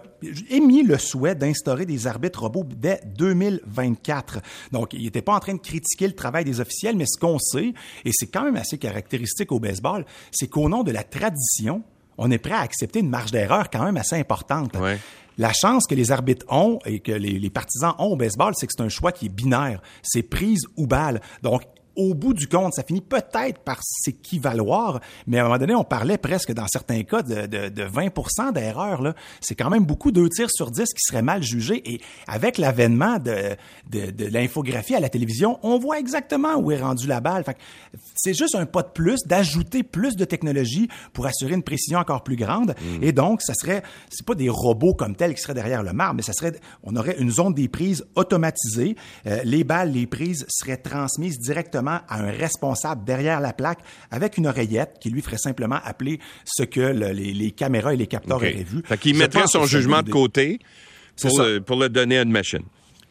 émis 0.50 0.84
le 0.84 0.98
souhait 0.98 1.36
d'instaurer 1.36 1.86
des 1.86 2.08
arbitres 2.08 2.42
robots 2.42 2.66
dès 2.76 3.02
2024. 3.18 4.40
Donc 4.72 4.94
il 4.94 5.04
n'était 5.04 5.22
pas 5.22 5.36
en 5.36 5.40
train 5.40 5.54
de 5.54 5.60
critiquer 5.60 6.08
le 6.08 6.14
travail 6.14 6.46
des 6.46 6.60
officiels, 6.60 6.96
mais 6.96 7.06
ce 7.06 7.18
qu'on 7.18 7.40
sait 7.40 7.74
et 8.06 8.12
c'est 8.14 8.28
quand 8.28 8.44
même 8.44 8.56
assez 8.56 8.78
caractéristique 8.78 9.52
au 9.52 9.60
baseball, 9.60 10.06
c'est 10.32 10.48
qu'au 10.48 10.70
nom 10.70 10.84
de 10.84 10.92
la 10.92 11.04
tradition, 11.04 11.84
on 12.18 12.32
est 12.32 12.38
prêt 12.38 12.54
à 12.54 12.62
accepter 12.62 13.00
une 13.00 13.10
marge 13.10 13.32
d'erreur 13.32 13.70
quand 13.70 13.84
même 13.84 13.98
assez 13.98 14.16
importante. 14.16 14.76
Ouais. 14.78 15.00
La 15.38 15.52
chance 15.52 15.88
que 15.88 15.96
les 15.96 16.12
arbitres 16.12 16.46
ont 16.50 16.80
et 16.86 17.00
que 17.00 17.12
les, 17.12 17.40
les 17.40 17.50
partisans 17.50 17.96
ont 17.98 18.12
au 18.12 18.16
baseball, 18.16 18.54
c'est 18.56 18.68
que 18.68 18.74
c'est 18.76 18.84
un 18.84 18.90
choix 18.90 19.12
qui 19.12 19.26
est 19.26 19.30
binaire. 19.30 19.82
C'est 20.04 20.22
prise 20.22 20.68
ou 20.78 20.86
balle. 20.86 21.22
Donc, 21.42 21.64
au 21.96 22.14
bout 22.14 22.34
du 22.34 22.48
compte, 22.48 22.74
ça 22.74 22.84
finit 22.84 23.02
peut-être 23.02 23.60
par 23.60 23.80
s'équivaloir, 23.82 25.00
mais 25.28 25.38
à 25.38 25.42
un 25.42 25.44
moment 25.46 25.58
donné, 25.58 25.76
on 25.76 25.84
parlait 25.84 26.18
presque 26.18 26.52
dans 26.52 26.68
certains 26.68 27.04
cas 27.04 27.22
de, 27.22 27.46
de, 27.46 27.70
de 27.70 27.84
20% 27.84 28.54
d'erreur. 28.54 29.14
C'est 29.42 29.56
quand 29.56 29.70
même 29.70 29.86
beaucoup, 29.86 30.12
deux 30.12 30.30
tirs 30.30 30.50
sur 30.52 30.72
dix 30.72 30.86
qui 30.86 31.02
seraient 31.02 31.22
mal 31.22 31.44
jugés. 31.44 31.82
Et 31.92 32.02
avec 32.28 32.58
l'avènement 32.58 33.20
de, 33.20 33.56
de, 33.90 34.12
de 34.12 34.26
l'infographie 34.26 34.96
à 34.96 35.00
la 35.00 35.10
télévision, 35.10 35.60
on 35.64 35.78
voit 35.78 36.00
exactement 36.00 36.56
où 36.56 36.72
est 36.72 36.82
rendue 36.82 37.08
la 37.08 37.20
balle. 37.20 37.44
C'est 38.16 38.34
juste 38.34 38.56
un 38.56 38.66
pas 38.66 38.84
de 38.84 38.90
plus 38.90 39.22
d'ajouter 39.26 39.84
plus 39.84 40.16
de 40.16 40.26
technologie 40.26 40.88
pour 41.14 41.26
assurer 41.26 41.54
une 41.54 41.64
précision 41.64 42.00
encore 42.00 42.24
plus 42.24 42.36
grande. 42.36 42.76
Mm. 42.82 43.04
Et 43.04 43.12
donc, 43.12 43.42
ça 43.42 43.54
serait, 43.54 43.84
c'est 44.10 44.26
pas 44.26 44.36
des 44.36 44.50
robots 44.50 44.94
comme 44.94 45.16
tels 45.16 45.36
qui 45.36 45.42
seraient 45.42 45.54
derrière 45.54 45.84
le 45.84 45.94
marbre, 45.94 46.16
mais 46.16 46.24
ça 46.24 46.34
serait, 46.34 46.54
on 46.84 46.96
aurait 46.96 47.18
une 47.20 47.32
zone 47.32 47.54
des 47.54 47.68
prises 47.68 48.06
automatisée. 48.16 48.96
Euh, 49.28 49.42
les 49.44 49.64
balles, 49.64 49.92
les 49.92 50.08
prises 50.08 50.46
seraient 50.50 50.78
transmises 50.78 51.40
directement 51.40 51.83
à 51.92 52.20
un 52.20 52.32
responsable 52.32 53.04
derrière 53.04 53.40
la 53.40 53.54
plaque 53.54 53.80
avec 54.12 54.38
une 54.38 54.48
oreillette 54.48 54.98
qui 55.00 55.10
lui 55.10 55.22
ferait 55.22 55.38
simplement 55.38 55.80
appeler 55.84 56.20
ce 56.46 56.64
que 56.64 56.82
le, 56.82 57.12
les, 57.12 57.34
les, 57.34 57.52
caméras 57.52 57.94
et 57.94 57.98
les 57.98 58.08
capteurs 58.08 58.38
okay. 58.38 58.54
auraient 58.54 58.64
vu. 58.64 58.82
Fait 58.86 58.98
qu'il 58.98 59.18
mettrait 59.18 59.48
son 59.48 59.66
jugement 59.66 60.02
de 60.02 60.10
côté 60.10 60.60
pour, 61.22 61.42
pour 61.66 61.78
le 61.78 61.90
donner 61.90 62.18
à 62.18 62.24
une 62.24 62.32
machine. 62.32 62.64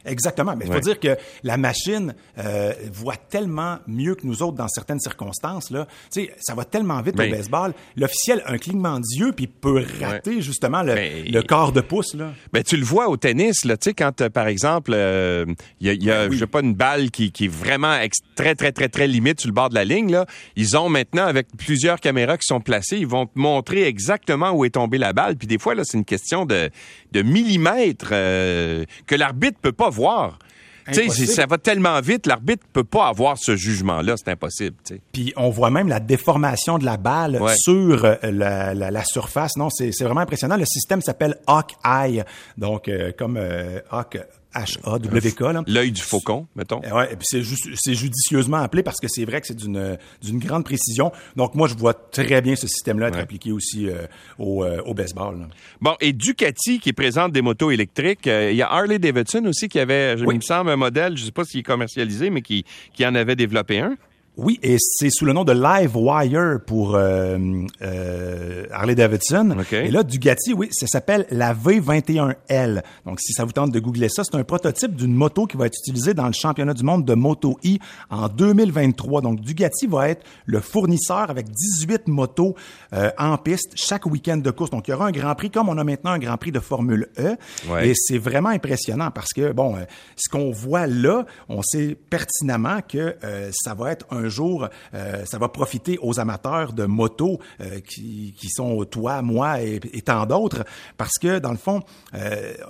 Exactement. 0.05 0.55
Mais 0.57 0.67
il 0.67 0.73
faut 0.73 0.81
dire 0.81 0.99
que 0.99 1.17
la 1.43 1.57
machine 1.57 2.15
euh, 2.39 2.73
voit 2.93 3.17
tellement 3.17 3.79
mieux 3.87 4.15
que 4.15 4.27
nous 4.27 4.43
autres 4.43 4.57
dans 4.57 4.69
certaines 4.69 5.01
circonstances. 5.01 5.71
Là. 5.71 5.87
Tu 6.13 6.23
sais, 6.23 6.35
ça 6.41 6.55
va 6.55 6.65
tellement 6.65 7.01
vite 7.03 7.17
ben, 7.17 7.29
au 7.29 7.37
baseball. 7.37 7.75
L'officiel, 7.97 8.43
un 8.47 8.59
clignement 8.59 9.01
d'yeux, 9.01 9.33
puis 9.33 9.47
peut 9.47 9.85
rater 10.01 10.37
ouais. 10.37 10.43
justement 10.43 10.83
le, 10.83 10.95
ben, 10.95 11.25
le, 11.27 11.43
quart 11.43 11.73
de 11.73 11.81
pouce. 11.81 12.15
Là. 12.15 12.33
Ben, 12.53 12.63
tu 12.63 12.77
le 12.77 12.85
vois 12.85 13.09
au 13.09 13.17
tennis, 13.17 13.65
là, 13.65 13.77
tu 13.77 13.91
sais, 13.91 13.95
quand, 13.95 14.21
euh, 14.21 14.29
par 14.29 14.49
exemple, 14.49 14.91
il 14.91 14.97
euh, 14.97 15.47
y 15.81 15.89
a, 15.89 15.93
y 15.93 16.11
a 16.11 16.27
oui. 16.27 16.35
je 16.35 16.41
sais 16.41 16.47
pas, 16.47 16.61
une 16.61 16.75
balle 16.75 17.11
qui, 17.11 17.33
qui 17.33 17.47
est 17.47 17.53
vraiment 17.53 17.97
très, 18.35 18.55
très, 18.55 18.73
très, 18.73 18.89
très 18.89 19.07
limite 19.07 19.41
sur 19.41 19.49
le 19.49 19.55
bord 19.55 19.69
de 19.69 19.75
la 19.75 19.85
ligne, 19.85 20.11
là, 20.11 20.27
ils 20.57 20.77
ont 20.77 20.89
maintenant, 20.89 21.27
avec 21.27 21.49
plusieurs 21.57 22.01
caméras 22.01 22.39
qui 22.39 22.47
sont 22.47 22.61
placées, 22.61 22.99
ils 22.99 23.07
vont 23.07 23.27
te 23.27 23.39
montrer 23.39 23.87
exactement 23.87 24.53
où 24.53 24.65
est 24.65 24.71
tombée 24.71 24.99
la 24.99 25.13
balle. 25.13 25.37
Puis 25.37 25.47
des 25.47 25.59
fois, 25.59 25.75
là, 25.75 25.83
c'est 25.85 25.97
une 25.97 26.05
question 26.05 26.47
de, 26.47 26.71
de 27.13 27.23
millimètres 27.23 28.11
euh, 28.13 28.85
que 29.07 29.15
l'arbitre 29.15 29.59
peut 29.61 29.73
pas 29.73 29.91
voir. 29.93 30.39
ça 30.93 31.47
va 31.47 31.59
tellement 31.59 32.01
vite, 32.01 32.27
l'arbitre 32.27 32.67
peut 32.73 32.85
pas 32.85 33.07
avoir 33.09 33.39
ce 33.39 33.57
jugement-là, 33.57 34.15
c'est 34.17 34.31
impossible. 34.31 34.77
Puis 35.13 35.33
on 35.37 35.51
voit 35.51 35.71
même 35.71 35.89
la 35.89 36.01
déformation 36.01 36.79
de 36.79 36.85
la 36.85 36.97
balle 36.97 37.41
ouais. 37.41 37.55
sur 37.57 38.05
euh, 38.05 38.17
la, 38.23 38.75
la, 38.75 38.91
la, 38.91 39.05
surface. 39.05 39.57
Non, 39.57 39.69
c'est 39.71 39.93
vraiment 40.03 40.21
impressionnant. 40.23 40.57
Le 40.57 40.65
système 40.67 41.01
s'appelle 41.01 41.37
Hawk 41.47 41.73
Eye, 41.85 42.25
donc 42.59 42.89
euh, 42.89 43.13
comme 43.17 43.37
euh, 43.37 43.81
Hawk 43.91 44.19
H-A-W-K. 44.55 45.65
L'œil 45.67 45.93
du 45.93 46.03
faucon, 46.03 46.47
mettons. 46.57 46.81
Ouais, 46.81 47.13
et 47.13 47.17
puis 47.17 47.27
c'est 47.29 47.43
c'est 47.75 47.95
judicieusement 47.95 48.59
appelé 48.59 48.83
parce 48.83 48.99
que 48.99 49.09
c'est 49.09 49.25
vrai 49.25 49.41
que 49.41 49.47
c'est 49.47 49.57
d'une, 49.57 49.99
d'une 50.23 50.39
grande 50.39 50.65
précision. 50.65 51.13
Donc 51.37 51.55
moi, 51.55 51.69
je 51.69 51.75
vois 51.75 51.95
très 51.95 52.41
bien 52.41 52.57
ce 52.57 52.67
système-là 52.67 53.09
être 53.09 53.17
ouais. 53.17 53.23
appliqué 53.23 53.53
aussi 53.53 53.89
euh, 53.89 54.07
au, 54.39 54.65
euh, 54.65 54.81
au 54.85 54.95
baseball. 54.95 55.39
Là. 55.41 55.47
Bon, 55.81 55.95
et 56.01 56.13
Ducati 56.13 56.81
qui 56.81 56.93
présente 56.93 57.33
des 57.33 57.43
motos 57.43 57.71
électriques, 57.71 58.27
euh, 58.27 58.51
il 58.51 58.57
y 58.57 58.63
a 58.63 58.71
Harley 58.71 58.99
Davidson 58.99 59.45
aussi 59.47 59.69
qui 59.69 59.79
avait, 59.79 60.15
oui. 60.21 60.35
il 60.35 60.37
me 60.37 60.41
semble, 60.43 60.71
un 60.71 60.77
modèle, 60.77 61.17
je 61.17 61.25
sais 61.25 61.33
pas 61.33 61.45
s'il 61.45 61.61
est 61.61 61.65
commercialisé, 61.65 62.31
mais 62.31 62.43
qui, 62.43 62.65
qui 62.93 63.07
en 63.07 63.15
avait 63.15 63.37
développé 63.37 63.81
un. 63.81 63.97
Oui, 64.39 64.59
et 64.63 64.77
c'est 64.81 65.11
sous 65.11 65.27
le 65.27 65.35
nom 65.35 65.45
de 65.45 65.53
Livewire 65.53 66.59
pour 66.67 66.95
euh, 66.95 67.37
euh, 67.83 68.65
Harley 68.73 68.95
Davidson. 68.95 69.59
Okay. 69.61 69.89
Et 69.89 69.91
là, 69.91 70.03
Dugatti, 70.03 70.55
oui, 70.55 70.71
ça 70.73 70.87
s'appelle 70.87 71.27
la 71.31 71.53
V21L. 71.53 72.83
Donc, 73.05 73.21
si 73.21 73.35
ça 73.35 73.45
vous 73.45 73.53
tente 73.53 73.73
de 73.73 73.79
googler 73.79 74.09
ça, 74.09 74.25
c'est 74.25 74.35
un 74.35 74.43
prototype 74.43 74.97
d'une 74.97 75.13
moto 75.13 75.47
qui 75.47 75.59
va 75.59 75.67
être 75.67 75.77
utilisée 75.79 76.15
dans 76.15 76.27
le 76.27 76.33
championnat 76.33 76.73
du 76.73 76.83
monde 76.83 77.05
de 77.05 77.13
Moto 77.13 77.59
E 77.63 77.77
en 78.09 78.29
2023. 78.29 79.21
Donc, 79.21 79.41
Dugatti 79.41 79.87
va 79.87 80.09
être 80.09 80.25
le 80.47 80.61
fournisseur 80.61 81.29
avec 81.29 81.51
18 81.51 82.09
motos 82.09 82.55
euh, 82.95 83.11
en 83.19 83.37
piste 83.37 83.73
chaque 83.75 84.07
week-end 84.07 84.39
de 84.39 84.51
course. 84.51 84.71
Donc, 84.71 84.89
il 84.89 84.93
y 84.93 84.95
aura 84.95 85.09
un 85.09 85.13
Grand 85.13 85.35
Prix 85.35 85.51
comme 85.51 85.69
on 85.69 85.77
a 85.77 85.85
maintenant 85.85 86.13
un 86.13 86.19
Grand 86.19 86.39
Prix 86.39 86.53
de 86.53 86.61
Formule 86.61 87.09
E. 87.19 87.37
Ouais. 87.69 87.89
Et 87.91 87.93
c'est 87.95 88.19
vraiment 88.19 88.49
impressionnant 88.49 89.11
parce 89.11 89.35
que, 89.35 89.53
bon, 89.53 89.77
ce 90.17 90.31
qu'on 90.31 90.53
voit 90.53 90.87
là, 90.87 91.27
on 91.51 91.61
sait 91.61 91.99
pertinemment 92.09 92.79
que 92.89 93.15
ça 93.53 93.75
va 93.75 93.93
être 93.93 94.07
un 94.11 94.22
un 94.23 94.29
jour, 94.29 94.69
ça 94.93 95.39
va 95.39 95.49
profiter 95.49 95.99
aux 96.01 96.21
amateurs 96.21 96.73
de 96.73 96.85
motos 96.85 97.39
qui, 97.89 98.35
qui 98.37 98.49
sont 98.49 98.85
toi, 98.85 99.23
moi 99.23 99.61
et, 99.63 99.81
tant 100.05 100.27
d'autres, 100.27 100.65
parce 100.97 101.19
que 101.21 101.39
dans 101.39 101.51
le 101.51 101.57
fond, 101.57 101.81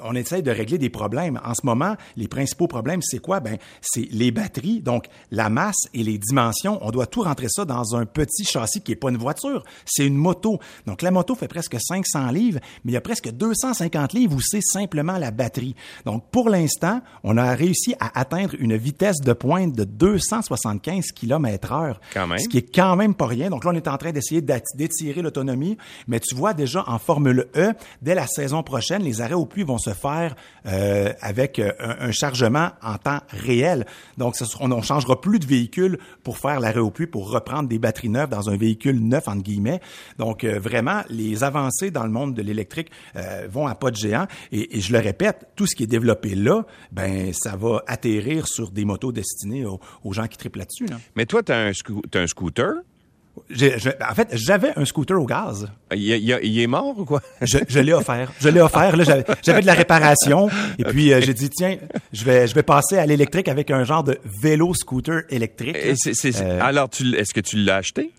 on 0.05 0.15
essaye 0.15 0.43
de 0.43 0.51
régler 0.51 0.79
des 0.79 0.91
problèmes. 0.91 1.41
En 1.45 1.55
ce 1.55 1.65
moment, 1.65 1.97
les 2.17 2.29
principaux 2.29 2.67
problèmes, 2.67 3.01
c'est 3.03 3.19
quoi? 3.19 3.41
Ben, 3.41 3.59
c'est 3.81 4.09
les 4.11 4.31
batteries, 4.31 4.81
donc 4.81 5.07
la 5.31 5.49
masse 5.51 5.89
et 5.95 6.03
les 6.03 6.19
dimensions. 6.19 6.79
On 6.83 6.91
doit 6.91 7.07
tout 7.07 7.23
rentrer 7.23 7.49
ça 7.49 7.65
dans 7.65 7.97
un 7.97 8.07
petit 8.07 8.45
châssis 8.45 8.81
qui 8.81 8.93
est 8.93 8.97
pas 8.97 9.11
une 9.11 9.17
voiture, 9.17 9.65
c'est 9.85 10.07
une 10.07 10.17
moto. 10.17 10.59
Donc 10.87 11.03
la 11.03 11.11
moto 11.11 11.35
fait 11.35 11.49
presque 11.49 11.77
500 11.81 12.31
livres, 12.31 12.61
mais 12.85 12.93
il 12.93 12.95
y 12.95 12.99
a 12.99 13.01
presque 13.01 13.31
250 13.31 14.13
livres 14.13 14.37
où 14.37 14.41
c'est 14.41 14.63
simplement 14.63 15.19
la 15.19 15.31
batterie. 15.31 15.75
Donc 16.05 16.25
pour 16.31 16.49
l'instant, 16.49 17.01
on 17.25 17.37
a 17.37 17.55
réussi 17.55 17.95
à 18.01 18.19
atteindre 18.19 18.55
une 18.59 18.77
vitesse 18.77 19.21
de 19.21 19.33
pointe 19.33 19.75
de 19.75 19.85
275 19.85 21.13
km 21.13 21.42
heure. 21.45 22.01
Quand 22.13 22.27
même. 22.27 22.39
Ce 22.39 22.49
qui 22.49 22.59
est 22.59 22.75
quand 22.75 22.97
même 22.97 23.15
pas 23.15 23.27
rien. 23.27 23.51
Donc 23.51 23.65
là, 23.65 23.71
on 23.73 23.77
est 23.77 23.89
en 23.89 23.97
train 23.99 24.13
d'essayer 24.13 24.43
d'étirer 24.43 25.23
l'autonomie, 25.23 25.77
mais 26.07 26.21
tu 26.21 26.35
vois 26.35 26.55
déjà 26.55 26.85
en 26.87 26.99
Formule 26.99 27.47
E, 27.57 27.73
dès 28.01 28.15
la 28.15 28.27
saison 28.27 28.63
prochaine, 28.63 29.03
les 29.03 29.21
arrêts 29.21 29.35
au 29.35 29.47
puits 29.47 29.65
vont 29.65 29.79
se 29.79 29.91
faire 29.91 30.35
euh, 30.67 31.13
avec 31.21 31.59
euh, 31.59 31.73
un, 31.81 32.09
un, 32.09 32.13
chargement 32.13 32.71
en 32.83 32.97
temps 32.97 33.21
réel. 33.31 33.87
Donc, 34.19 34.35
on 34.61 34.69
ne 34.69 34.81
changera 34.81 35.21
plus 35.21 35.39
de 35.39 35.47
véhicule 35.47 35.99
pour 36.23 36.39
faire 36.39 36.61
l'arrêt 36.61 36.81
au 36.81 36.91
puits, 36.91 37.07
pour 37.07 37.31
reprendre 37.31 37.69
des 37.69 37.79
batteries 37.79 38.09
neuves 38.09 38.29
dans 38.29 38.51
un 38.51 38.57
véhicule 38.57 39.01
neuf, 39.01 39.29
entre 39.29 39.43
guillemets. 39.43 39.81
Donc, 40.19 40.45
euh, 40.45 40.59
vraiment, 40.59 41.03
les 41.09 41.45
avancées 41.45 41.91
dans 41.91 42.05
le 42.05 42.11
monde 42.11 42.35
de 42.35 42.43
l'électrique 42.43 42.91
euh, 43.17 43.47
vont 43.51 43.67
à 43.67 43.75
pas 43.75 43.91
de 43.91 43.97
géant. 43.97 44.27
Et, 44.51 44.77
et, 44.77 44.81
je 44.81 44.93
le 44.93 44.99
répète, 44.99 45.47
tout 45.57 45.67
ce 45.67 45.75
qui 45.75 45.85
est 45.85 45.89
développé 45.89 46.35
là, 46.35 46.65
ben 46.93 47.33
ça 47.33 47.57
va 47.57 47.83
atterrir 47.87 48.47
sur 48.47 48.71
des 48.71 48.85
motos 48.85 49.13
destinées 49.13 49.65
aux, 49.65 49.81
aux 50.05 50.13
gens 50.13 50.27
qui 50.27 50.37
triplent 50.37 50.59
là-dessus. 50.59 50.87
Là. 50.87 50.97
Mais 51.17 51.27
toi, 51.33 51.43
tu 51.43 51.53
as, 51.53 51.57
as, 51.57 52.19
un 52.19 52.27
scooter? 52.27 52.75
En 53.51 54.15
fait, 54.15 54.29
j'avais 54.33 54.73
un 54.77 54.85
scooter 54.85 55.19
au 55.19 55.25
gaz. 55.25 55.67
Il, 55.95 56.03
il, 56.03 56.39
il 56.43 56.61
est 56.61 56.67
mort 56.67 56.99
ou 56.99 57.07
quoi? 57.07 57.23
je, 57.41 57.57
je 57.67 57.81
l'ai 57.81 57.95
offert. 57.95 58.31
Je 58.39 58.51
l'ai 58.51 58.61
offert. 58.61 58.95
J'avais 59.43 59.63
de 59.63 59.67
la 59.67 59.73
réparation. 59.73 60.51
Et 60.79 60.85
puis, 60.85 61.11
euh, 61.11 61.23
j'ai 61.23 61.33
dit, 61.33 61.49
tiens, 61.49 61.79
je 62.13 62.25
vais, 62.25 62.47
je 62.47 62.55
vais 62.55 62.63
passer 62.63 62.99
à 62.99 63.07
l'électrique 63.07 63.49
avec 63.49 63.71
un 63.71 63.85
genre 63.85 64.05
de 64.05 64.19
vélo 64.43 64.75
scooter 64.75 65.23
électrique. 65.31 65.77
Euh, 65.77 66.59
alors, 66.61 66.91
est-ce 67.17 67.33
que 67.33 67.41
tu 67.41 67.57
l'as 67.57 67.77
acheté? 67.77 68.13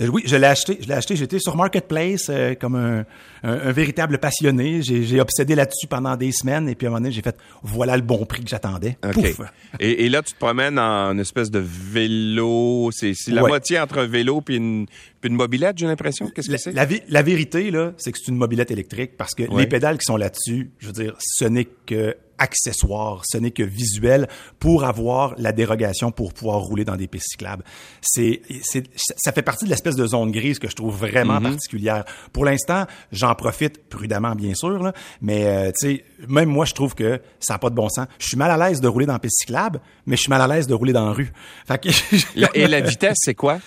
Euh, 0.00 0.06
oui, 0.06 0.22
je 0.26 0.36
l'ai 0.36 0.46
acheté. 0.46 0.78
Je 0.80 0.88
l'ai 0.88 0.94
acheté. 0.94 1.16
J'étais 1.16 1.38
sur 1.38 1.56
Marketplace 1.56 2.28
euh, 2.30 2.54
comme 2.54 2.76
un, 2.76 3.04
un, 3.42 3.52
un, 3.52 3.72
véritable 3.72 4.18
passionné. 4.18 4.82
J'ai 4.82 5.20
obsédé 5.20 5.54
là-dessus 5.54 5.86
pendant 5.86 6.16
des 6.16 6.32
semaines. 6.32 6.68
Et 6.68 6.74
puis 6.74 6.86
à 6.86 6.88
un 6.88 6.92
moment 6.92 7.00
donné, 7.00 7.12
j'ai 7.12 7.22
fait 7.22 7.36
voilà 7.62 7.96
le 7.96 8.02
bon 8.02 8.24
prix 8.24 8.42
que 8.42 8.48
j'attendais. 8.48 8.96
Pouf! 9.12 9.40
Et, 9.80 10.04
et, 10.04 10.08
là, 10.08 10.22
tu 10.22 10.32
te 10.34 10.38
promènes 10.38 10.78
en 10.78 11.12
une 11.12 11.20
espèce 11.20 11.50
de 11.50 11.58
vélo. 11.60 12.90
C'est 12.92 13.14
la 13.28 13.42
ouais. 13.42 13.48
moitié 13.48 13.78
entre 13.78 13.98
un 13.98 14.06
vélo 14.06 14.40
puis 14.40 14.56
une, 14.56 14.86
puis 15.20 15.30
une 15.30 15.36
mobilette, 15.36 15.78
j'ai 15.78 15.86
l'impression. 15.86 16.28
Qu'est-ce 16.34 16.48
que 16.48 16.56
c'est? 16.56 16.72
La, 16.72 16.86
la, 17.08 17.22
vérité, 17.22 17.70
là, 17.70 17.92
c'est 17.96 18.12
que 18.12 18.18
c'est 18.18 18.30
une 18.30 18.38
mobilette 18.38 18.70
électrique 18.70 19.16
parce 19.16 19.34
que 19.34 19.42
ouais. 19.42 19.62
les 19.62 19.66
pédales 19.66 19.98
qui 19.98 20.04
sont 20.04 20.16
là-dessus, 20.16 20.70
je 20.78 20.86
veux 20.86 20.92
dire, 20.92 21.14
ce 21.18 21.44
n'est 21.44 21.68
que 21.86 22.16
accessoire, 22.38 23.22
ce 23.28 23.36
n'est 23.36 23.50
que 23.50 23.62
visuel 23.62 24.28
pour 24.58 24.84
avoir 24.84 25.34
la 25.38 25.52
dérogation 25.52 26.10
pour 26.10 26.32
pouvoir 26.32 26.60
rouler 26.60 26.84
dans 26.84 26.96
des 26.96 27.08
pistes 27.08 27.30
cyclables. 27.32 27.64
C'est, 28.00 28.42
c'est, 28.62 28.84
ça 29.16 29.32
fait 29.32 29.42
partie 29.42 29.64
de 29.64 29.70
l'espèce 29.70 29.96
de 29.96 30.06
zone 30.06 30.30
grise 30.30 30.58
que 30.58 30.68
je 30.68 30.76
trouve 30.76 30.96
vraiment 30.96 31.40
mm 31.40 31.44
-hmm. 31.44 31.50
particulière. 31.50 32.04
Pour 32.32 32.44
l'instant, 32.44 32.86
j'en 33.12 33.27
profite 33.34 33.88
prudemment, 33.88 34.34
bien 34.34 34.54
sûr, 34.54 34.82
là, 34.82 34.92
mais 35.20 35.46
euh, 35.46 35.70
tu 35.78 35.88
sais, 35.88 36.04
même 36.28 36.48
moi, 36.48 36.64
je 36.64 36.74
trouve 36.74 36.94
que 36.94 37.20
ça 37.40 37.54
n'a 37.54 37.58
pas 37.58 37.70
de 37.70 37.74
bon 37.74 37.88
sens. 37.88 38.06
Je 38.18 38.26
suis 38.26 38.36
mal 38.36 38.50
à 38.50 38.68
l'aise 38.68 38.80
de 38.80 38.88
rouler 38.88 39.06
dans 39.06 39.18
piste 39.18 39.38
cyclable, 39.40 39.80
mais 40.06 40.16
je 40.16 40.22
suis 40.22 40.30
mal 40.30 40.40
à 40.40 40.46
l'aise 40.46 40.66
de 40.66 40.74
rouler 40.74 40.92
dans 40.92 41.06
la 41.06 41.12
rue. 41.12 41.32
Fait 41.66 41.78
que, 41.78 41.88
Et 42.54 42.66
la 42.66 42.80
vitesse, 42.80 43.16
c'est 43.20 43.34
quoi? 43.34 43.58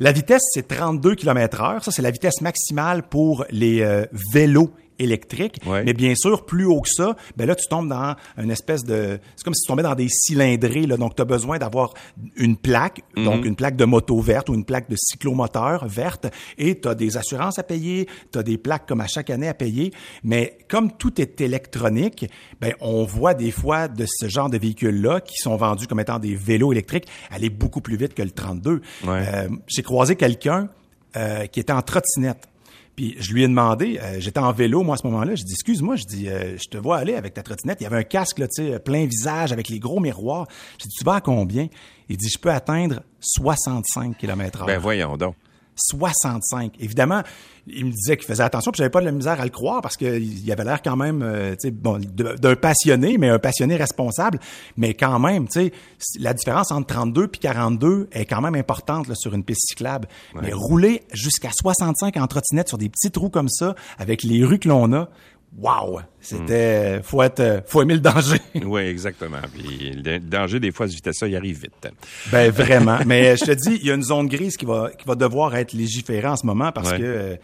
La 0.00 0.12
vitesse, 0.12 0.42
c'est 0.52 0.66
32 0.66 1.14
km 1.14 1.60
heure. 1.60 1.84
Ça, 1.84 1.90
c'est 1.90 2.02
la 2.02 2.10
vitesse 2.10 2.40
maximale 2.40 3.02
pour 3.02 3.44
les 3.50 3.82
euh, 3.82 4.04
vélos 4.32 4.70
électrique. 5.02 5.58
Ouais. 5.66 5.84
Mais 5.84 5.92
bien 5.92 6.14
sûr, 6.14 6.44
plus 6.44 6.64
haut 6.64 6.80
que 6.80 6.88
ça, 6.88 7.16
ben 7.36 7.46
là, 7.46 7.54
tu 7.54 7.66
tombes 7.68 7.88
dans 7.88 8.14
une 8.38 8.50
espèce 8.50 8.84
de... 8.84 9.18
C'est 9.36 9.44
comme 9.44 9.54
si 9.54 9.62
tu 9.62 9.68
tombais 9.68 9.82
dans 9.82 9.94
des 9.94 10.08
cylindrées. 10.08 10.86
Là. 10.86 10.96
Donc, 10.96 11.16
tu 11.16 11.22
as 11.22 11.24
besoin 11.24 11.58
d'avoir 11.58 11.94
une 12.36 12.56
plaque, 12.56 13.00
mm 13.16 13.20
-hmm. 13.20 13.24
donc 13.24 13.44
une 13.44 13.56
plaque 13.56 13.76
de 13.76 13.84
moto 13.84 14.20
verte 14.20 14.48
ou 14.48 14.54
une 14.54 14.64
plaque 14.64 14.88
de 14.88 14.96
cyclomoteur 14.96 15.86
verte. 15.86 16.26
Et 16.58 16.80
tu 16.80 16.88
as 16.88 16.94
des 16.94 17.16
assurances 17.16 17.58
à 17.58 17.62
payer, 17.62 18.08
tu 18.32 18.38
as 18.38 18.42
des 18.42 18.58
plaques 18.58 18.86
comme 18.88 19.00
à 19.00 19.06
chaque 19.06 19.30
année 19.30 19.48
à 19.48 19.54
payer. 19.54 19.92
Mais 20.24 20.58
comme 20.68 20.92
tout 20.92 21.20
est 21.20 21.40
électronique, 21.40 22.26
ben 22.60 22.72
on 22.80 23.04
voit 23.04 23.34
des 23.34 23.50
fois 23.50 23.88
de 23.88 24.06
ce 24.06 24.28
genre 24.28 24.50
de 24.50 24.58
véhicules-là 24.58 25.20
qui 25.20 25.36
sont 25.36 25.56
vendus 25.56 25.86
comme 25.86 26.00
étant 26.00 26.18
des 26.18 26.34
vélos 26.34 26.72
électriques 26.72 27.08
aller 27.30 27.50
beaucoup 27.50 27.80
plus 27.80 27.96
vite 27.96 28.14
que 28.14 28.22
le 28.22 28.30
32. 28.30 28.80
Ouais. 29.04 29.08
Euh, 29.08 29.48
J'ai 29.66 29.82
croisé 29.82 30.16
quelqu'un 30.16 30.68
euh, 31.16 31.46
qui 31.46 31.60
était 31.60 31.72
en 31.72 31.82
trottinette. 31.82 32.48
Puis 32.96 33.16
je 33.18 33.32
lui 33.32 33.42
ai 33.42 33.48
demandé, 33.48 33.98
euh, 34.02 34.16
j'étais 34.18 34.40
en 34.40 34.52
vélo 34.52 34.82
moi 34.82 34.94
à 34.94 34.98
ce 34.98 35.06
moment-là, 35.06 35.34
je 35.34 35.44
dis 35.44 35.52
excuse-moi, 35.52 35.96
je 35.96 36.04
dis 36.04 36.28
euh, 36.28 36.56
je 36.58 36.68
te 36.68 36.76
vois 36.76 36.98
aller 36.98 37.14
avec 37.14 37.34
ta 37.34 37.42
trottinette, 37.42 37.80
il 37.80 37.84
y 37.84 37.86
avait 37.86 37.96
un 37.96 38.02
casque 38.02 38.38
là, 38.38 38.46
tu 38.48 38.64
sais, 38.64 38.78
plein 38.78 39.06
visage 39.06 39.52
avec 39.52 39.68
les 39.68 39.78
gros 39.78 40.00
miroirs. 40.00 40.46
Je 40.78 40.88
dis 40.88 40.94
tu 40.98 41.04
vas 41.04 41.14
à 41.14 41.20
combien? 41.20 41.68
Il 42.08 42.16
dit 42.16 42.28
je 42.28 42.38
peux 42.38 42.50
atteindre 42.50 43.02
65 43.20 44.18
km/h. 44.18 44.66
Ben 44.66 44.78
voyons 44.78 45.16
donc. 45.16 45.34
65. 45.76 46.74
Évidemment, 46.80 47.22
il 47.66 47.86
me 47.86 47.90
disait 47.90 48.16
qu'il 48.16 48.26
faisait 48.26 48.42
attention, 48.42 48.72
puis 48.72 48.78
j'avais 48.78 48.90
pas 48.90 49.00
de 49.00 49.04
la 49.04 49.12
misère 49.12 49.40
à 49.40 49.44
le 49.44 49.50
croire 49.50 49.82
parce 49.82 49.96
qu'il 49.96 50.50
avait 50.50 50.64
l'air 50.64 50.82
quand 50.82 50.96
même, 50.96 51.22
euh, 51.22 51.52
tu 51.52 51.68
sais, 51.68 51.70
bon, 51.70 51.98
d'un 51.98 52.56
passionné, 52.56 53.18
mais 53.18 53.28
un 53.28 53.38
passionné 53.38 53.76
responsable. 53.76 54.38
Mais 54.76 54.94
quand 54.94 55.18
même, 55.18 55.48
tu 55.48 55.70
sais, 55.70 55.72
la 56.18 56.34
différence 56.34 56.72
entre 56.72 56.88
32 56.88 57.28
puis 57.28 57.40
42 57.40 58.08
est 58.12 58.24
quand 58.24 58.40
même 58.40 58.54
importante 58.54 59.08
là, 59.08 59.14
sur 59.14 59.34
une 59.34 59.44
piste 59.44 59.68
cyclable. 59.68 60.08
Ouais. 60.34 60.42
Mais 60.42 60.52
rouler 60.52 61.02
jusqu'à 61.12 61.50
65 61.52 62.16
en 62.16 62.26
trottinette 62.26 62.68
sur 62.68 62.78
des 62.78 62.88
petits 62.88 63.10
trous 63.10 63.30
comme 63.30 63.48
ça, 63.48 63.74
avec 63.98 64.22
les 64.22 64.44
rues 64.44 64.58
que 64.58 64.68
l'on 64.68 64.92
a, 64.92 65.08
Wow! 65.58 66.00
C'était. 66.20 66.98
Mm. 66.98 67.02
Faut 67.02 67.22
être. 67.22 67.62
Faut 67.66 67.82
aimer 67.82 67.94
le 67.94 68.00
danger. 68.00 68.38
oui, 68.64 68.82
exactement. 68.82 69.40
Puis 69.52 69.90
le 69.92 70.18
danger, 70.18 70.60
des 70.60 70.72
fois, 70.72 70.86
à 70.86 70.88
vitesse-là, 70.88 71.28
il 71.28 71.36
arrive 71.36 71.60
vite. 71.60 71.88
Ben 72.30 72.50
vraiment. 72.50 72.98
Mais 73.06 73.36
je 73.36 73.44
te 73.44 73.52
dis, 73.52 73.78
il 73.80 73.86
y 73.86 73.90
a 73.90 73.94
une 73.94 74.02
zone 74.02 74.28
grise 74.28 74.56
qui 74.56 74.64
va, 74.64 74.90
qui 74.98 75.06
va 75.06 75.14
devoir 75.14 75.54
être 75.56 75.72
légiférée 75.72 76.28
en 76.28 76.36
ce 76.36 76.46
moment 76.46 76.72
parce 76.72 76.92
ouais. 76.92 76.98
que. 76.98 77.38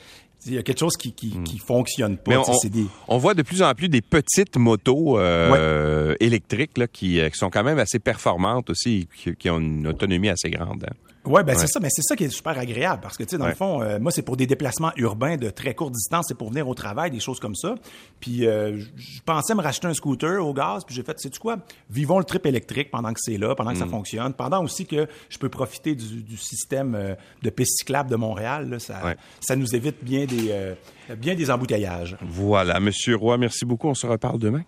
Il 0.47 0.55
y 0.55 0.59
a 0.59 0.62
quelque 0.62 0.79
chose 0.79 0.97
qui 0.97 1.12
qui, 1.12 1.37
mm. 1.37 1.43
qui 1.43 1.59
fonctionne 1.59 2.17
pas. 2.17 2.38
On, 2.38 2.69
des... 2.69 2.87
on, 3.09 3.19
voit 3.19 3.35
de 3.35 3.43
plus 3.43 3.61
en 3.61 3.75
plus 3.75 3.88
des 3.88 4.00
petites 4.00 4.57
motos 4.57 5.19
euh, 5.19 6.12
ouais. 6.12 6.17
électriques 6.21 6.79
là, 6.79 6.87
qui, 6.87 7.21
qui, 7.21 7.37
sont 7.37 7.50
quand 7.50 7.65
même 7.65 7.81
assez 7.81 7.99
performantes 7.99 8.71
aussi, 8.71 9.09
qui, 9.17 9.35
qui 9.35 9.50
ont 9.50 9.59
une 9.59 9.88
autonomie 9.88 10.29
assez 10.29 10.49
grande. 10.49 10.85
Hein. 10.88 11.08
Ouais, 11.25 11.43
ben 11.45 11.53
ouais. 11.53 11.59
c'est 11.59 11.67
ça, 11.67 11.81
mais 11.81 11.89
c'est 11.91 12.03
ça 12.03 12.17
qui 12.17 12.25
est 12.25 12.31
super 12.31 12.59
agréable 12.59 13.01
parce 13.03 13.17
que 13.17 13.23
tu 13.23 13.31
sais 13.31 13.39
dans 13.39 13.45
ouais. 13.45 13.51
le 13.51 13.57
fond, 13.57 13.83
euh, 13.83 13.99
moi 13.99 14.11
c'est 14.13 14.23
pour 14.23 14.37
des 14.37 14.47
déplacements 14.47 14.93
urbains 14.97 15.37
de 15.37 15.51
très 15.51 15.75
courte 15.75 15.93
distance, 15.93 16.27
c'est 16.29 16.37
pour 16.37 16.51
venir 16.51 16.69
au 16.69 16.75
travail, 16.75 17.11
des 17.11 17.21
choses 17.21 17.41
comme 17.41 17.55
ça. 17.55 17.75
Puis 18.21 18.47
euh, 18.47 18.79
je 18.97 19.21
pensais 19.25 19.55
me 19.55 19.61
racheter 19.61 19.87
un 19.87 19.95
scooter 19.95 20.45
au 20.45 20.55
gaz, 20.55 20.85
puis 20.85 20.95
j'ai 20.95 21.03
fait, 21.03 21.19
sais 21.19 21.31
tu 21.31 21.39
quoi, 21.39 21.59
vivons 21.91 22.19
le 22.19 22.25
trip 22.25 22.47
électrique 22.47 22.91
pendant 22.91 23.13
que 23.13 23.21
c'est 23.21 23.37
là, 23.37 23.55
pendant 23.55 23.73
que 23.73 23.77
mm. 23.77 23.81
ça 23.81 23.87
fonctionne, 23.87 24.33
pendant 24.33 24.63
aussi 24.63 24.87
que 24.87 25.07
je 25.29 25.39
peux 25.39 25.49
profiter 25.49 25.95
du, 25.95 26.23
du 26.23 26.37
système 26.37 26.95
euh, 26.95 27.15
de 27.43 27.51
piste 27.51 27.79
cyclable 27.79 28.11
de 28.11 28.17
Montréal, 28.17 28.71
là, 28.71 28.79
ça, 28.79 29.05
ouais. 29.05 29.17
ça 29.41 29.57
nous 29.57 29.75
évite 29.75 30.03
bien 30.03 30.25
des 30.25 30.75
bien 31.17 31.35
des 31.35 31.51
embouteillages. 31.51 32.17
Voilà, 32.23 32.81
Monsieur 32.81 33.17
Roy, 33.17 33.39
merci 33.39 33.65
beaucoup, 33.65 33.89
on 33.89 33.95
se 33.95 34.07
reparle 34.07 34.39
demain. 34.39 34.63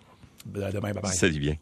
Demain, 0.45 0.79
bye 0.79 0.93
bye. 0.93 1.13
Salut 1.13 1.39
bien. 1.39 1.55